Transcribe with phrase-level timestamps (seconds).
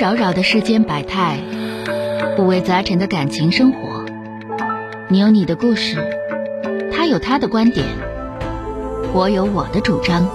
[0.00, 1.40] 扰扰的世间百态，
[2.38, 4.04] 五味杂陈的感情生活。
[5.08, 5.96] 你有你的故事，
[6.92, 7.84] 他有他的观点，
[9.12, 10.28] 我有我的主张。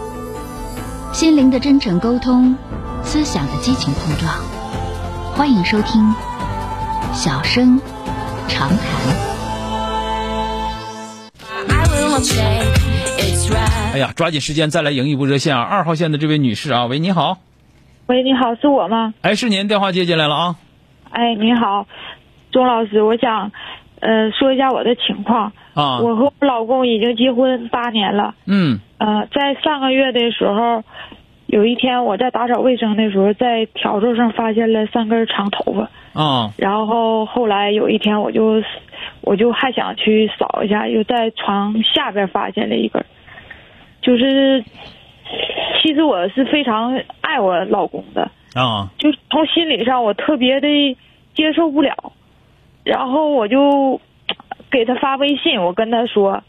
[1.14, 2.58] 心灵的真诚沟通，
[3.06, 4.34] 思想的激情碰撞。
[5.34, 6.02] 欢迎收听
[7.14, 7.80] 《小声
[8.50, 8.78] 长谈》。
[13.94, 15.62] 哎呀，抓紧时间再来赢一部热线啊！
[15.62, 17.38] 二号线的这位女士啊，喂，你好。
[18.14, 19.12] 喂，你好，是我吗？
[19.24, 20.56] 哎，是您，电话接进来了啊。
[21.10, 21.88] 哎，你好，
[22.52, 23.52] 钟老师，我想，
[24.02, 25.52] 呃，说一下我的情况。
[25.74, 25.98] 啊。
[25.98, 28.36] 我和我老公已经结婚八年了。
[28.46, 28.80] 嗯。
[29.00, 30.84] 呃，在上个月的时候，
[31.48, 35.90] 有一天我在打扫卫生的时候，在笤帚上发现了三根长头发。
[36.14, 36.54] 啊。
[36.56, 38.62] 然后后来有一天，我就，
[39.22, 43.04] 我就还想去扫一下，又在床下边发现了一根。
[44.04, 44.64] 就是，
[45.84, 50.68] 其实我是非常爱我老公的啊，就从心理上我特别的
[51.36, 52.14] 接受不了，
[52.86, 54.00] 然后我就
[54.72, 56.42] 给他发微信，我跟他说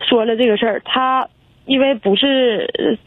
[0.00, 1.28] 说了这个事儿，他
[1.66, 3.00] 因为不是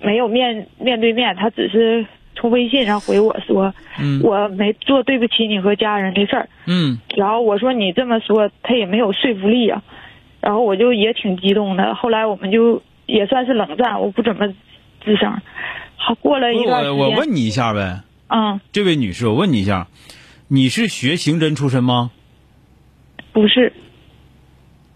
[0.00, 2.06] 没有面面对面，他只是
[2.36, 3.74] 从微信上回我说，
[4.22, 9.82] 我没做对不起你和家人的事儿，嗯，然后我说你这么说他也没有说服力啊，
[10.40, 12.80] 然后我就也挺激动的，后来我们就。
[13.04, 14.46] 也算是冷战，我不怎么
[15.04, 15.30] 吱声。
[15.96, 18.02] 好，过了一段时间，我我问你一下呗。
[18.28, 18.60] 嗯。
[18.72, 19.88] 这位女士，我问你一下，
[20.48, 22.10] 你是学刑侦出身吗？
[23.32, 23.72] 不是。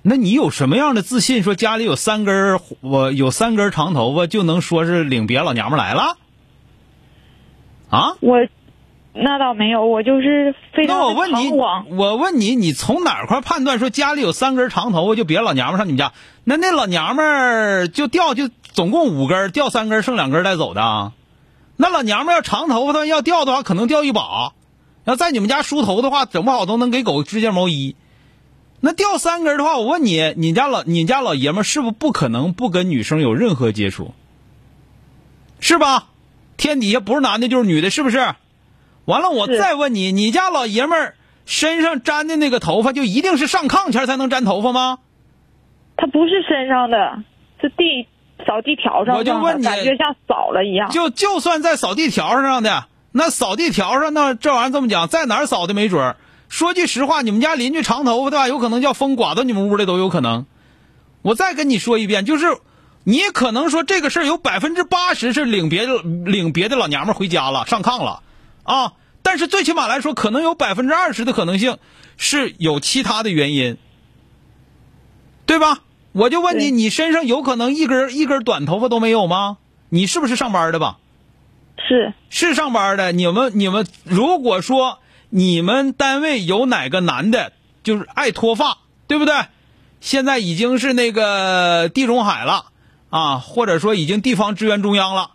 [0.02, 6.16] 那你有什么样的自信，说家里有三根我有三根长头发就能说是领别老娘们来了？
[7.90, 8.16] 啊？
[8.20, 8.36] 我。
[9.18, 16.12] 那倒没有，我就是非常那我问你，我问你，你从哪块判断说家里有三根长头发就别老娘们上你们家？
[16.44, 21.12] 那那老娘们儿就掉就总共五根，掉三根剩两根带走的。
[21.76, 24.52] 那老娘们要长头发，她要掉的话可能掉一把。
[25.04, 27.96] 要在你们家梳头的话，整不好都能给狗织件毛衣。
[28.80, 34.12] 那掉三根的话，我问你，你家老你家老爷们是不是不可能不跟女生有任何接触？
[35.58, 36.08] 是吧？
[36.58, 38.34] 天底下不是男的就是女的，是不是？
[39.06, 41.14] 完了，我再问你，你家老爷们儿
[41.46, 44.98] 身上粘的那个头发，就一定是上炕前才能粘头发吗？
[45.96, 47.22] 他不是身上的，
[47.60, 48.06] 是地
[48.44, 49.16] 扫地条上。
[49.16, 50.90] 我就问你，感觉像扫了一样。
[50.90, 56.16] 就就算在扫地条上的，那扫地条上那这玩意儿这么讲，在哪儿扫的没准儿。
[56.48, 60.46] 说句实话，你们家邻居长头发的话，有可能叫风刮到你们屋里都有可能。
[61.22, 62.46] 我再跟你说一遍，就是
[63.04, 68.22] 你可能说这个事儿有百分之八十是领别的领别的老娘们回家了，上炕了。
[68.66, 68.92] 啊！
[69.22, 71.78] 但是最起码来说，可能有百分之二十的可能性
[72.16, 73.78] 是有其他的原因，
[75.46, 75.80] 对吧？
[76.12, 79.58] 我就问你，你身上有可能一根一根短头发都没有吗？
[79.88, 80.98] 你是不是上班的吧？
[81.76, 83.12] 是是上班的。
[83.12, 84.98] 你们你们如果说
[85.28, 87.52] 你们单位有哪个男的，
[87.82, 89.34] 就是爱脱发，对不对？
[90.00, 92.66] 现在已经是那个地中海了
[93.10, 95.32] 啊，或者说已经地方支援中央了。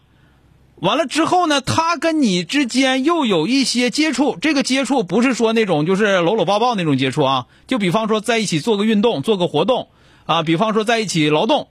[0.82, 9.90] 完了之后呢，他跟你之间又有一些接触，这个接触不是说那种就是搂搂抱抱那种接触啊，就比方说在一起做个运动、做个活动
[10.26, 11.68] 啊，比方说在一起劳动，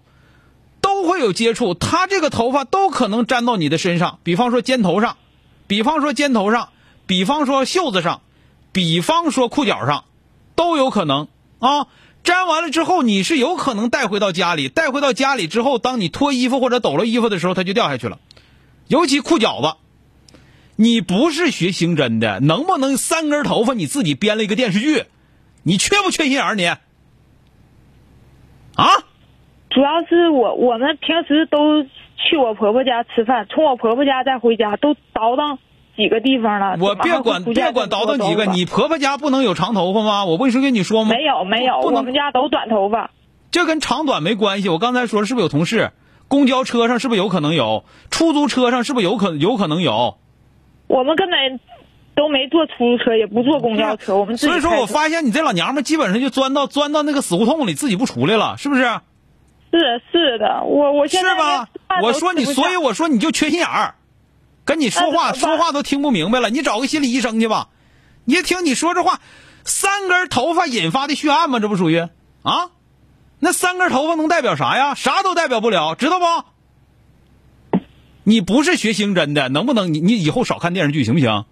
[0.80, 1.74] 都会有接触。
[1.74, 5.16] 他这个头发都可能粘到你的身上，比方说肩头上，
[5.66, 6.68] 比方说肩头上，
[7.06, 8.20] 比方说袖子上，
[8.70, 10.04] 比方说裤脚上，
[10.54, 11.26] 都有可能
[11.58, 11.88] 啊。
[12.22, 18.18] 粘完了之后，你是有可能带回到家里，带回到家里之后，当你脱衣服或者抖了衣服的时候，它就掉下去了。
[18.90, 19.76] 尤其裤脚子，
[20.74, 25.04] 你不是学刑侦的，能不能三根头发你自己编了一个电视剧？
[25.62, 26.66] 你缺不缺心眼儿你？
[26.66, 26.80] 啊？
[29.70, 35.58] 主要是我我们平时都去我婆婆家吃饭，从我婆婆家再回家都倒腾
[35.96, 36.76] 几个地方了。
[36.80, 40.24] 我别管别管倒腾几个，你婆婆家不能有长头发吗？
[40.24, 41.10] 我不是跟你说吗？
[41.10, 43.12] 没有没有，我们家都短头发。
[43.52, 44.68] 这跟长短没关系。
[44.68, 45.92] 我刚才说是不是有同事？
[46.30, 47.84] 公交车上是不是有可能有？
[48.08, 50.16] 出租车上是不是有可有可能有？
[50.86, 51.58] 我们根本
[52.14, 58.82] 都没坐出租车，也不坐公交车，我们所以说我发现你这老娘们基本上就钻到钻到那个死胡同里，自己不出来了，是不是？
[59.72, 61.68] 是是的，我我现在是吧？
[62.00, 63.96] 我说你，所以我说你就缺心眼儿，
[64.64, 67.70] 跟你说话说话都听不明白了，你找个心理医生去吧。
[68.24, 69.18] 你一听你说这话，
[69.64, 71.58] 三根头发引发的血案吗？
[71.58, 71.98] 这不属于
[72.42, 72.70] 啊？
[73.40, 74.94] 那三根头发能代表啥呀？
[74.94, 77.78] 啥都代表不了，知道不？
[78.22, 81.46] 你不是学刑侦的，能不能你你以后少看电视剧行不行？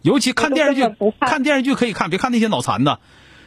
[0.00, 0.82] 尤其看电视剧，
[1.20, 2.98] 看电视剧可以看，别看那些脑残的。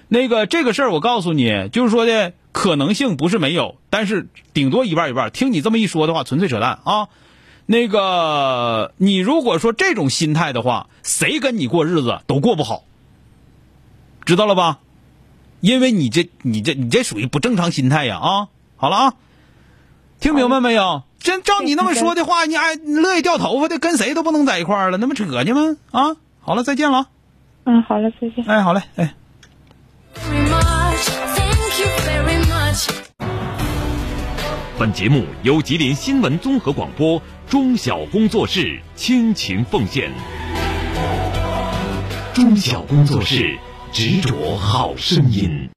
[0.08, 5.32] 那个这个事儿，我告诉你，就是说的可能性不是没有，但是顶多一半一半。
[5.32, 7.10] 听你这么一说的话，纯粹扯淡啊！
[7.66, 12.84] 那个你如果说这种心态的话，谁跟你过日子都过不好，
[14.24, 14.78] 知道了吧？
[15.62, 18.48] 因为你这你这你这属于不正常心态呀啊！
[18.78, 19.14] 好了啊，
[20.20, 21.04] 听明白没有？
[21.20, 25.78] 真照你那么说的话，你爱乐意掉头发的，跟谁都不能在一块儿了，那不扯呢吗？
[25.92, 27.08] 啊，好了，再见了。
[27.64, 28.46] 嗯，好了，再见。
[28.46, 29.16] 哎，好嘞，哎。
[34.78, 40.12] 本节目由吉林新闻综合广播中小工作室倾情奉献。
[42.34, 43.58] 中小工作室
[43.96, 45.70] 执着好声音。